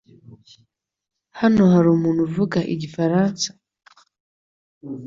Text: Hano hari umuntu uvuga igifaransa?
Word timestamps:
Hano 1.39 1.61
hari 1.73 1.87
umuntu 1.91 2.21
uvuga 2.27 2.59
igifaransa? 2.73 3.47